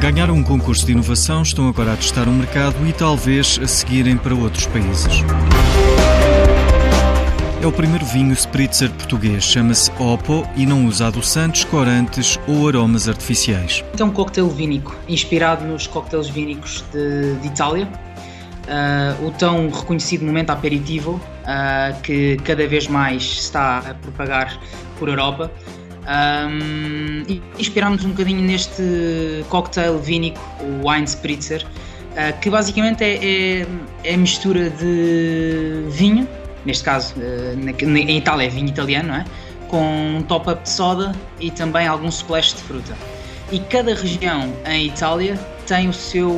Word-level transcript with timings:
Ganharam 0.00 0.36
um 0.36 0.44
concurso 0.44 0.86
de 0.86 0.92
inovação, 0.92 1.42
estão 1.42 1.68
agora 1.68 1.94
a 1.94 1.96
testar 1.96 2.28
o 2.28 2.32
mercado 2.32 2.86
e 2.86 2.92
talvez 2.92 3.58
a 3.60 3.66
seguirem 3.66 4.16
para 4.16 4.32
outros 4.32 4.64
países. 4.66 5.24
É 7.60 7.66
o 7.66 7.72
primeiro 7.72 8.04
vinho 8.06 8.32
spritzer 8.32 8.92
português, 8.92 9.42
chama-se 9.42 9.90
Oppo 9.98 10.48
e 10.54 10.64
não 10.64 10.86
usa 10.86 11.08
adoçantes, 11.08 11.64
corantes 11.64 12.38
ou 12.46 12.68
aromas 12.68 13.08
artificiais. 13.08 13.84
É 13.98 14.04
um 14.04 14.10
coquetel 14.10 14.48
vínico, 14.48 14.94
inspirado 15.08 15.64
nos 15.64 15.88
coquetéis 15.88 16.28
vínicos 16.28 16.84
de, 16.92 17.34
de 17.34 17.48
Itália. 17.48 17.88
Uh, 18.68 19.26
o 19.26 19.32
tão 19.32 19.68
reconhecido 19.68 20.24
momento 20.24 20.50
aperitivo, 20.50 21.20
uh, 21.42 22.00
que 22.02 22.36
cada 22.44 22.68
vez 22.68 22.86
mais 22.86 23.24
está 23.24 23.78
a 23.78 23.94
propagar 23.94 24.60
por 24.96 25.08
Europa. 25.08 25.50
Um, 26.08 27.22
inspirámos 27.58 28.02
um 28.02 28.10
bocadinho 28.10 28.40
neste 28.40 29.44
cocktail 29.50 29.98
vínico, 29.98 30.40
o 30.60 30.88
Wine 30.88 31.06
Spritzer, 31.06 31.62
uh, 31.64 32.40
que 32.40 32.48
basicamente 32.48 33.04
é, 33.04 33.60
é, 33.60 33.66
é, 34.04 34.16
mistura 34.16 34.70
de 34.70 35.84
vinho, 35.90 36.26
neste 36.64 36.82
caso 36.82 37.14
uh, 37.16 37.56
na, 37.62 37.98
em 37.98 38.16
Itália 38.16 38.46
é 38.46 38.48
vinho 38.48 38.68
italiano, 38.68 39.12
é? 39.12 39.24
com 39.68 40.16
um 40.16 40.22
top-up 40.22 40.62
de 40.62 40.70
soda 40.70 41.14
e 41.38 41.50
também 41.50 41.86
algum 41.86 42.08
splash 42.08 42.54
de 42.54 42.62
fruta. 42.62 42.96
E 43.52 43.60
cada 43.60 43.94
região 43.94 44.50
em 44.66 44.86
Itália 44.86 45.38
tem 45.66 45.90
o 45.90 45.92
seu 45.92 46.30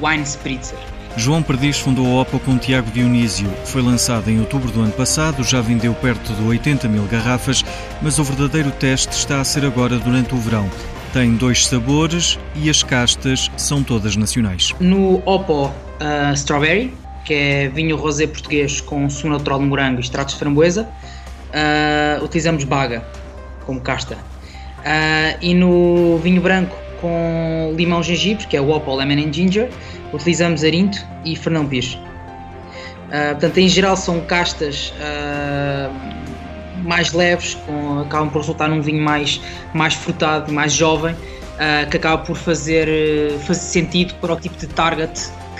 Wine 0.00 0.22
Spritzer. 0.22 0.78
João 1.16 1.42
Perdiz 1.42 1.78
fundou 1.78 2.06
a 2.06 2.22
OPA 2.22 2.38
com 2.38 2.56
Tiago 2.56 2.90
Dionísio. 2.90 3.48
Foi 3.66 3.82
lançado 3.82 4.30
em 4.30 4.40
outubro 4.40 4.70
do 4.70 4.80
ano 4.80 4.92
passado, 4.92 5.44
já 5.44 5.60
vendeu 5.60 5.92
perto 5.94 6.32
de 6.32 6.42
80 6.42 6.88
mil 6.88 7.04
garrafas, 7.04 7.62
mas 8.00 8.18
o 8.18 8.24
verdadeiro 8.24 8.70
teste 8.70 9.12
está 9.12 9.40
a 9.40 9.44
ser 9.44 9.64
agora 9.64 9.98
durante 9.98 10.34
o 10.34 10.38
verão. 10.38 10.68
Tem 11.12 11.34
dois 11.34 11.66
sabores 11.66 12.38
e 12.56 12.70
as 12.70 12.82
castas 12.82 13.50
são 13.58 13.82
todas 13.82 14.16
nacionais. 14.16 14.74
No 14.80 15.22
Oppo 15.26 15.66
uh, 15.66 16.32
Strawberry, 16.32 16.94
que 17.24 17.34
é 17.34 17.68
vinho 17.68 17.96
rosé 17.96 18.26
português 18.26 18.80
com 18.80 19.08
sumo 19.10 19.34
natural 19.34 19.58
de 19.58 19.66
morango 19.66 19.98
e 19.98 20.00
extratos 20.00 20.34
de 20.34 20.40
framboesa, 20.40 20.88
uh, 20.88 22.24
utilizamos 22.24 22.64
baga 22.64 23.04
como 23.66 23.80
casta. 23.80 24.14
Uh, 24.14 25.38
e 25.42 25.54
no 25.54 26.18
vinho 26.18 26.40
branco 26.40 26.81
com 27.02 27.74
limão 27.76 28.02
gengibre, 28.02 28.46
que 28.46 28.56
é 28.56 28.60
o 28.60 28.70
Oppo 28.70 28.94
Lemon 28.94 29.28
and 29.28 29.32
Ginger, 29.32 29.68
utilizamos 30.14 30.64
Arinto 30.64 31.04
e 31.24 31.36
Fernão 31.36 31.66
Pires. 31.66 31.94
Uh, 31.94 33.32
portanto, 33.32 33.58
em 33.58 33.68
geral 33.68 33.96
são 33.96 34.20
castas 34.22 34.94
uh, 34.96 36.82
mais 36.82 37.12
leves, 37.12 37.54
com, 37.66 38.00
acabam 38.00 38.30
por 38.30 38.38
resultar 38.38 38.68
num 38.68 38.80
vinho 38.80 39.02
mais, 39.02 39.40
mais 39.74 39.92
frutado, 39.92 40.50
mais 40.50 40.72
jovem, 40.72 41.12
uh, 41.12 41.90
que 41.90 41.96
acaba 41.98 42.22
por 42.22 42.36
fazer, 42.36 42.88
fazer 43.40 43.60
sentido 43.60 44.14
para 44.14 44.32
o 44.32 44.36
tipo 44.36 44.56
de 44.56 44.68
target 44.68 45.12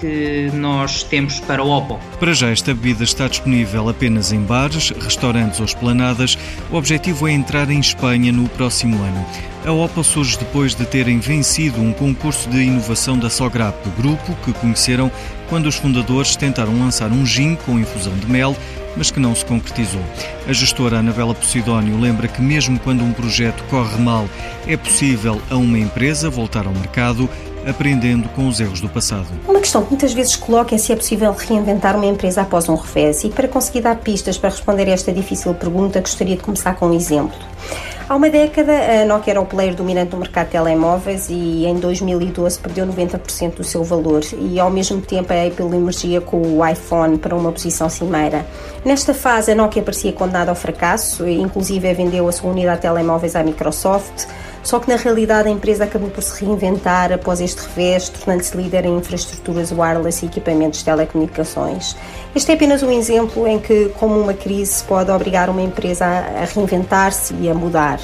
que 0.00 0.50
nós 0.54 1.02
temos 1.02 1.38
para 1.40 1.62
o 1.62 1.70
Oppo. 1.70 2.00
Para 2.18 2.32
já, 2.32 2.48
esta 2.50 2.72
bebida 2.72 3.04
está 3.04 3.28
disponível 3.28 3.88
apenas 3.88 4.32
em 4.32 4.40
bares, 4.40 4.90
restaurantes 4.90 5.60
ou 5.60 5.66
esplanadas. 5.66 6.38
O 6.70 6.76
objetivo 6.76 7.28
é 7.28 7.32
entrar 7.32 7.70
em 7.70 7.78
Espanha 7.78 8.32
no 8.32 8.48
próximo 8.48 8.96
ano. 8.96 9.26
A 9.64 9.72
Oppo 9.72 10.02
surge 10.02 10.38
depois 10.38 10.74
de 10.74 10.86
terem 10.86 11.18
vencido 11.18 11.82
um 11.82 11.92
concurso 11.92 12.48
de 12.48 12.62
inovação 12.62 13.18
da 13.18 13.28
Sograp, 13.28 13.76
grupo 13.96 14.34
que 14.44 14.54
conheceram 14.54 15.12
quando 15.50 15.66
os 15.66 15.76
fundadores 15.76 16.34
tentaram 16.34 16.78
lançar 16.78 17.12
um 17.12 17.26
gin 17.26 17.56
com 17.66 17.78
infusão 17.78 18.16
de 18.16 18.26
mel, 18.26 18.56
mas 18.96 19.10
que 19.10 19.20
não 19.20 19.34
se 19.34 19.44
concretizou. 19.44 20.02
A 20.48 20.52
gestora 20.52 20.98
Anabela 20.98 21.34
Posidónio 21.34 21.98
lembra 21.98 22.26
que 22.26 22.40
mesmo 22.40 22.78
quando 22.78 23.04
um 23.04 23.12
projeto 23.12 23.62
corre 23.64 23.98
mal, 23.98 24.28
é 24.66 24.76
possível 24.76 25.40
a 25.50 25.56
uma 25.56 25.78
empresa 25.78 26.30
voltar 26.30 26.66
ao 26.66 26.72
mercado 26.72 27.28
aprendendo 27.66 28.28
com 28.30 28.48
os 28.48 28.60
erros 28.60 28.80
do 28.80 28.88
passado. 28.88 29.26
Uma 29.48 29.60
questão 29.60 29.82
que 29.82 29.90
muitas 29.90 30.12
vezes 30.12 30.36
coloca 30.36 30.74
é 30.74 30.78
se 30.78 30.92
é 30.92 30.96
possível 30.96 31.32
reinventar 31.32 31.96
uma 31.96 32.06
empresa 32.06 32.42
após 32.42 32.68
um 32.68 32.74
revés. 32.74 33.24
E 33.24 33.30
para 33.30 33.48
conseguir 33.48 33.80
dar 33.82 33.96
pistas 33.96 34.38
para 34.38 34.50
responder 34.50 34.88
a 34.88 34.92
esta 34.92 35.12
difícil 35.12 35.54
pergunta, 35.54 36.00
gostaria 36.00 36.36
de 36.36 36.42
começar 36.42 36.74
com 36.74 36.88
um 36.88 36.94
exemplo. 36.94 37.38
Há 38.10 38.16
uma 38.16 38.28
década, 38.28 38.72
a 38.72 39.04
Nokia 39.04 39.34
era 39.34 39.40
o 39.40 39.46
player 39.46 39.72
dominante 39.72 40.10
do 40.10 40.16
mercado 40.16 40.46
de 40.46 40.50
telemóveis 40.50 41.28
e 41.30 41.64
em 41.64 41.78
2012 41.78 42.58
perdeu 42.58 42.84
90% 42.84 43.58
do 43.58 43.62
seu 43.62 43.84
valor 43.84 44.22
e 44.36 44.58
ao 44.58 44.68
mesmo 44.68 45.00
tempo 45.00 45.32
a 45.32 45.46
Apple 45.46 45.76
emergia 45.76 46.20
com 46.20 46.42
o 46.42 46.66
iPhone 46.66 47.18
para 47.18 47.36
uma 47.36 47.52
posição 47.52 47.88
cimeira. 47.88 48.44
Nesta 48.84 49.14
fase, 49.14 49.52
a 49.52 49.54
Nokia 49.54 49.80
parecia 49.80 50.12
condenada 50.12 50.50
ao 50.50 50.56
fracasso, 50.56 51.28
inclusive 51.28 51.94
vendeu 51.94 52.26
a 52.26 52.32
sua 52.32 52.50
unidade 52.50 52.78
de 52.78 52.82
telemóveis 52.82 53.36
à 53.36 53.44
Microsoft, 53.44 54.26
só 54.62 54.78
que 54.78 54.88
na 54.88 54.96
realidade 54.96 55.48
a 55.48 55.50
empresa 55.50 55.84
acabou 55.84 56.10
por 56.10 56.22
se 56.22 56.44
reinventar 56.44 57.12
após 57.12 57.40
este 57.40 57.62
revés, 57.62 58.08
tornando-se 58.08 58.56
líder 58.56 58.84
em 58.84 58.96
infraestruturas 58.96 59.72
wireless 59.72 60.24
e 60.24 60.28
equipamentos 60.28 60.80
de 60.80 60.84
telecomunicações. 60.84 61.96
Este 62.34 62.50
é 62.52 62.54
apenas 62.54 62.82
um 62.82 62.90
exemplo 62.90 63.46
em 63.46 63.58
que, 63.58 63.90
como 63.98 64.18
uma 64.18 64.34
crise, 64.34 64.82
pode 64.84 65.10
obrigar 65.10 65.48
uma 65.48 65.62
empresa 65.62 66.04
a 66.04 66.44
reinventar-se 66.44 67.34
e 67.40 67.48
a 67.48 67.54
mudar. 67.54 68.00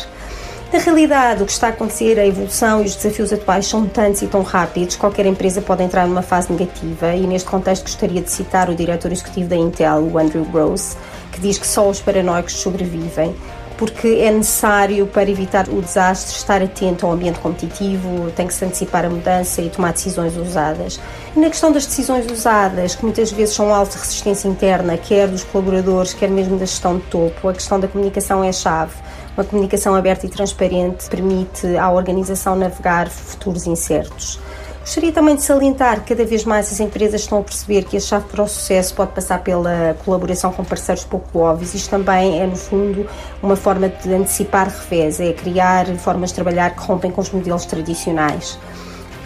Na 0.73 0.81
realidade, 0.81 1.43
o 1.43 1.47
que 1.47 1.53
está 1.53 1.69
a 1.69 1.71
acontecer, 1.71 2.19
a 2.19 2.27
evolução 2.27 2.83
e 2.83 2.87
os 2.87 2.97
desafios 2.97 3.33
atuais 3.33 3.67
são 3.67 3.87
tantos 3.87 4.21
e 4.23 4.27
tão 4.27 4.43
rápidos, 4.43 4.97
qualquer 4.97 5.25
empresa 5.25 5.63
pode 5.63 5.83
entrar 5.85 6.09
numa 6.09 6.23
fase 6.23 6.51
negativa 6.51 7.15
e 7.15 7.25
neste 7.25 7.49
contexto 7.49 7.85
gostaria 7.85 8.21
de 8.21 8.31
citar 8.31 8.69
o 8.69 8.75
diretor 8.75 9.13
executivo 9.13 9.49
da 9.49 9.57
Intel, 9.57 10.11
o 10.13 10.19
Andrew 10.19 10.45
Gross, 10.45 10.97
que 11.31 11.41
diz 11.41 11.57
que 11.57 11.67
só 11.67 11.89
os 11.89 12.01
paranoicos 12.01 12.55
sobrevivem 12.55 13.35
porque 13.77 14.09
é 14.09 14.31
necessário, 14.31 15.07
para 15.07 15.31
evitar 15.31 15.69
o 15.69 15.81
desastre, 15.83 16.37
estar 16.37 16.63
atento 16.63 17.07
ao 17.07 17.13
ambiente 17.13 17.39
competitivo, 17.39 18.31
tem 18.33 18.47
que 18.47 18.55
se 18.55 18.65
antecipar 18.65 19.05
a 19.05 19.11
mudança 19.11 19.61
e 19.61 19.69
tomar 19.69 19.93
decisões 19.93 20.37
ousadas. 20.37 21.01
E 21.35 21.41
na 21.41 21.49
questão 21.49 21.71
das 21.71 21.87
decisões 21.87 22.29
ousadas, 22.29 22.95
que 22.95 23.05
muitas 23.05 23.31
vezes 23.31 23.55
são 23.55 23.67
de 23.85 23.97
resistência 23.97 24.49
interna, 24.49 24.97
quer 24.97 25.29
dos 25.29 25.45
colaboradores, 25.45 26.15
quer 26.15 26.31
mesmo 26.31 26.59
da 26.59 26.65
gestão 26.65 26.99
de 26.99 27.05
topo, 27.05 27.49
a 27.49 27.53
questão 27.53 27.79
da 27.79 27.87
comunicação 27.87 28.43
é 28.43 28.53
chave. 28.53 28.95
Uma 29.37 29.45
comunicação 29.45 29.95
aberta 29.95 30.25
e 30.25 30.31
transparente 30.31 31.09
permite 31.11 31.77
à 31.77 31.91
organização 31.91 32.57
navegar 32.57 33.11
futuros 33.11 33.67
incertos. 33.67 34.41
Gostaria 34.87 35.11
também 35.11 35.35
de 35.35 35.43
salientar 35.43 36.05
que 36.05 36.15
cada 36.15 36.25
vez 36.25 36.45
mais 36.45 36.71
as 36.71 36.79
empresas 36.79 37.23
estão 37.23 37.41
a 37.41 37.43
perceber 37.43 37.83
que 37.83 37.97
a 37.97 38.01
chave 38.01 38.25
para 38.29 38.45
o 38.45 38.47
sucesso 38.47 38.95
pode 38.95 39.11
passar 39.11 39.43
pela 39.43 39.97
colaboração 40.05 40.53
com 40.53 40.65
parceiros 40.65 41.03
pouco 41.03 41.41
óbvios. 41.41 41.75
Isto 41.75 41.91
também 41.91 42.41
é, 42.41 42.47
no 42.47 42.55
fundo, 42.55 43.05
uma 43.43 43.57
forma 43.57 43.89
de 43.89 44.15
antecipar 44.15 44.69
revés, 44.69 45.19
é 45.19 45.33
criar 45.33 45.87
formas 45.97 46.31
de 46.31 46.37
trabalhar 46.37 46.71
que 46.71 46.81
rompem 46.87 47.11
com 47.11 47.21
os 47.21 47.29
modelos 47.31 47.67
tradicionais. 47.67 48.57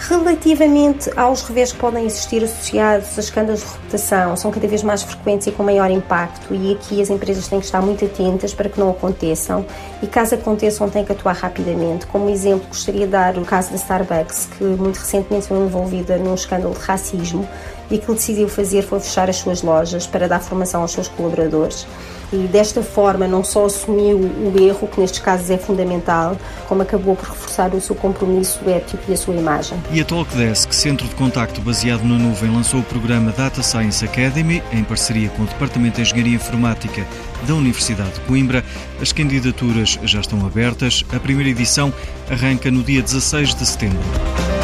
Relativamente 0.08 1.10
aos 1.14 1.42
revés 1.42 1.72
que 1.72 1.78
podem 1.78 2.06
existir 2.06 2.42
associados 2.42 3.18
a 3.18 3.20
escândalos 3.20 3.60
de 3.60 3.66
reputação, 3.66 4.34
são 4.34 4.50
cada 4.50 4.66
vez 4.66 4.82
mais 4.82 5.02
frequentes 5.02 5.46
e 5.46 5.52
com 5.52 5.62
maior 5.62 5.90
impacto, 5.90 6.54
e 6.54 6.72
aqui 6.72 7.02
as 7.02 7.10
empresas 7.10 7.46
têm 7.46 7.60
que 7.60 7.66
estar 7.66 7.82
muito 7.82 8.06
atentas 8.06 8.54
para 8.54 8.70
que 8.70 8.80
não 8.80 8.88
aconteçam, 8.88 9.64
e 10.02 10.06
caso 10.06 10.34
aconteçam, 10.34 10.88
têm 10.88 11.04
que 11.04 11.12
atuar 11.12 11.34
rapidamente. 11.34 12.06
Como 12.06 12.30
exemplo, 12.30 12.66
gostaria 12.68 13.04
de 13.04 13.12
dar 13.12 13.36
o 13.36 13.44
caso 13.44 13.68
da 13.70 13.76
Starbucks, 13.76 14.48
que 14.56 14.64
muito 14.64 14.96
recentemente 14.96 15.48
foi 15.48 15.58
envolvida 15.58 16.16
num 16.16 16.34
escândalo 16.34 16.72
de 16.72 16.80
racismo, 16.80 17.46
e 17.90 17.98
que 17.98 18.10
decidiu 18.10 18.48
fazer 18.48 18.80
foi 18.80 19.00
fechar 19.00 19.28
as 19.28 19.36
suas 19.36 19.62
lojas 19.62 20.06
para 20.06 20.26
dar 20.26 20.40
formação 20.40 20.80
aos 20.80 20.92
seus 20.92 21.08
colaboradores 21.08 21.86
e 22.32 22.46
desta 22.46 22.82
forma 22.82 23.26
não 23.26 23.42
só 23.42 23.66
assumiu 23.66 24.18
o 24.18 24.54
erro, 24.60 24.88
que 24.88 25.00
nestes 25.00 25.20
casos 25.20 25.50
é 25.50 25.58
fundamental, 25.58 26.36
como 26.68 26.82
acabou 26.82 27.16
por 27.16 27.28
reforçar 27.28 27.74
o 27.74 27.80
seu 27.80 27.94
compromisso 27.94 28.60
ético 28.68 29.02
e 29.08 29.12
a 29.12 29.16
sua 29.16 29.34
imagem. 29.34 29.78
E 29.90 30.00
a 30.00 30.04
Talkdesk, 30.04 30.72
centro 30.72 31.06
de 31.08 31.14
contacto 31.14 31.60
baseado 31.60 32.02
na 32.04 32.16
nuvem, 32.16 32.52
lançou 32.52 32.80
o 32.80 32.84
programa 32.84 33.32
Data 33.32 33.62
Science 33.62 34.04
Academy 34.04 34.62
em 34.72 34.84
parceria 34.84 35.28
com 35.30 35.42
o 35.42 35.46
Departamento 35.46 35.96
de 35.96 36.02
Engenharia 36.02 36.36
Informática 36.36 37.06
da 37.46 37.54
Universidade 37.54 38.12
de 38.12 38.20
Coimbra. 38.20 38.64
As 39.00 39.12
candidaturas 39.12 39.98
já 40.04 40.20
estão 40.20 40.44
abertas. 40.46 41.04
A 41.12 41.18
primeira 41.18 41.50
edição 41.50 41.92
arranca 42.30 42.70
no 42.70 42.82
dia 42.82 43.02
16 43.02 43.54
de 43.54 43.66
setembro. 43.66 44.59